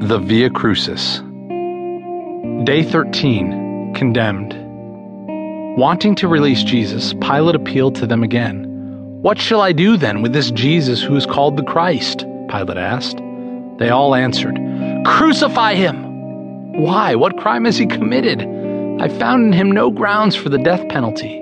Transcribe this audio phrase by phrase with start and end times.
[0.00, 1.20] The Via Crucis.
[2.64, 4.52] Day 13 Condemned.
[5.78, 8.64] Wanting to release Jesus, Pilate appealed to them again.
[9.22, 12.26] What shall I do then with this Jesus who is called the Christ?
[12.50, 13.16] Pilate asked.
[13.78, 14.58] They all answered,
[15.06, 16.82] Crucify him!
[16.82, 17.14] Why?
[17.14, 18.42] What crime has he committed?
[19.00, 21.40] I found in him no grounds for the death penalty.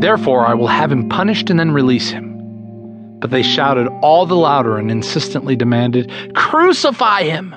[0.00, 3.18] Therefore, I will have him punished and then release him.
[3.20, 7.54] But they shouted all the louder and insistently demanded, Crucify him!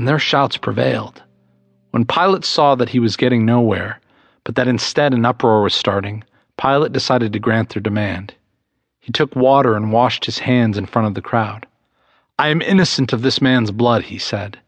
[0.00, 1.22] And their shouts prevailed.
[1.90, 4.00] When Pilate saw that he was getting nowhere,
[4.44, 6.24] but that instead an uproar was starting,
[6.56, 8.32] Pilate decided to grant their demand.
[9.00, 11.66] He took water and washed his hands in front of the crowd.
[12.38, 14.58] I am innocent of this man's blood, he said.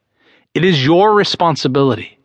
[0.53, 2.19] It is your responsibility.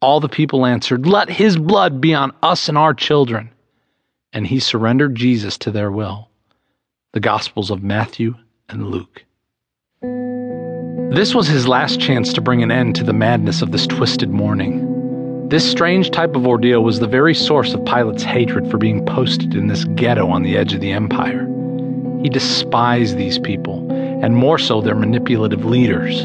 [0.00, 3.50] All the people answered, Let his blood be on us and our children.
[4.32, 6.30] And he surrendered Jesus to their will.
[7.12, 8.36] The Gospels of Matthew
[8.70, 9.26] and Luke.
[11.10, 14.28] This was his last chance to bring an end to the madness of this twisted
[14.28, 15.48] morning.
[15.48, 19.54] This strange type of ordeal was the very source of Pilate's hatred for being posted
[19.54, 21.48] in this ghetto on the edge of the empire.
[22.22, 26.24] He despised these people, and more so their manipulative leaders.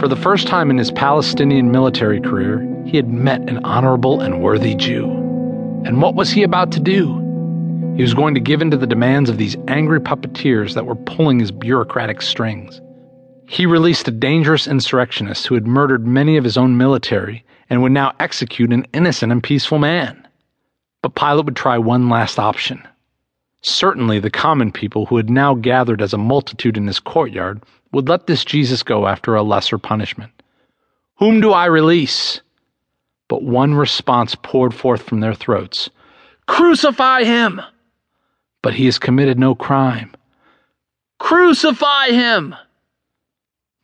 [0.00, 4.42] For the first time in his Palestinian military career, he had met an honorable and
[4.42, 5.08] worthy Jew.
[5.84, 7.14] And what was he about to do?
[7.96, 10.96] He was going to give in to the demands of these angry puppeteers that were
[10.96, 12.80] pulling his bureaucratic strings.
[13.46, 17.92] He released a dangerous insurrectionist who had murdered many of his own military and would
[17.92, 20.26] now execute an innocent and peaceful man.
[21.02, 22.86] But Pilate would try one last option.
[23.62, 28.08] Certainly, the common people who had now gathered as a multitude in his courtyard would
[28.08, 30.32] let this Jesus go after a lesser punishment.
[31.16, 32.40] Whom do I release?
[33.28, 35.90] But one response poured forth from their throats
[36.46, 37.60] Crucify him!
[38.62, 40.14] But he has committed no crime.
[41.18, 42.54] Crucify him!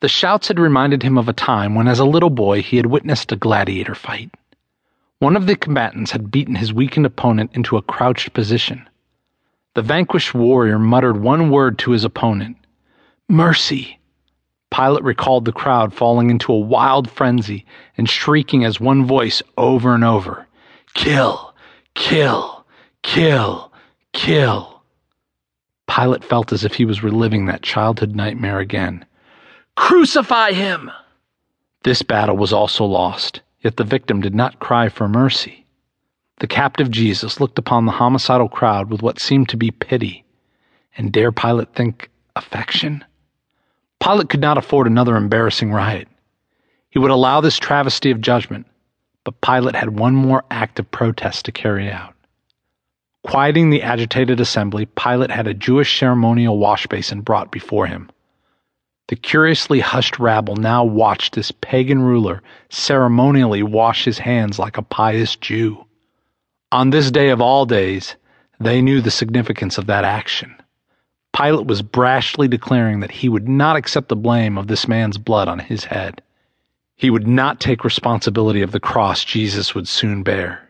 [0.00, 2.86] The shouts had reminded him of a time when, as a little boy, he had
[2.86, 4.30] witnessed a gladiator fight.
[5.18, 8.88] One of the combatants had beaten his weakened opponent into a crouched position.
[9.74, 12.56] The vanquished warrior muttered one word to his opponent
[13.28, 14.00] Mercy.
[14.70, 17.66] Pilate recalled the crowd falling into a wild frenzy
[17.98, 20.46] and shrieking as one voice over and over
[20.94, 21.54] Kill,
[21.94, 22.64] kill,
[23.02, 23.70] kill,
[24.12, 24.82] kill.
[25.86, 29.04] Pilate felt as if he was reliving that childhood nightmare again.
[29.80, 30.90] Crucify him!
[31.84, 35.64] This battle was also lost, yet the victim did not cry for mercy.
[36.38, 40.22] The captive Jesus looked upon the homicidal crowd with what seemed to be pity.
[40.98, 43.02] And dare Pilate think affection?
[44.00, 46.08] Pilate could not afford another embarrassing riot.
[46.90, 48.66] He would allow this travesty of judgment,
[49.24, 52.14] but Pilate had one more act of protest to carry out.
[53.22, 58.10] Quieting the agitated assembly, Pilate had a Jewish ceremonial wash basin brought before him.
[59.10, 64.82] The curiously hushed rabble now watched this pagan ruler ceremonially wash his hands like a
[64.82, 65.84] pious Jew.
[66.70, 68.14] On this day of all days,
[68.60, 70.54] they knew the significance of that action.
[71.36, 75.48] Pilate was brashly declaring that he would not accept the blame of this man's blood
[75.48, 76.22] on his head.
[76.94, 80.68] He would not take responsibility of the cross Jesus would soon bear.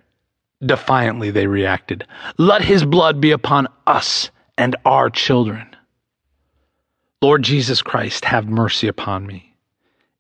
[0.64, 2.06] Defiantly, they reacted,
[2.38, 5.69] Let his blood be upon us and our children.
[7.22, 9.54] Lord Jesus Christ, have mercy upon me.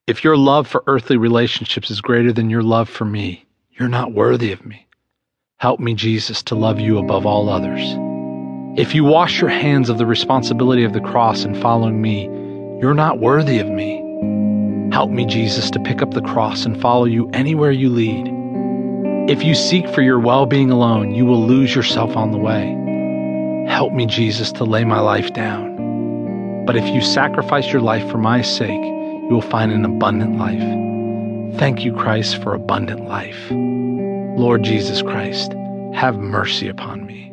[0.06, 4.12] If your love for earthly relationships is greater than your love for me, you're not
[4.12, 4.86] worthy of me.
[5.56, 7.80] Help me, Jesus, to love you above all others.
[8.78, 12.24] If you wash your hands of the responsibility of the cross in following me,
[12.82, 13.96] you're not worthy of me.
[14.92, 18.28] Help me, Jesus, to pick up the cross and follow you anywhere you lead.
[19.26, 22.76] If you seek for your well being alone, you will lose yourself on the way.
[23.72, 25.69] Help me, Jesus, to lay my life down.
[26.66, 31.58] But if you sacrifice your life for my sake, you will find an abundant life.
[31.58, 33.50] Thank you, Christ, for abundant life.
[33.50, 35.52] Lord Jesus Christ,
[35.94, 37.29] have mercy upon me.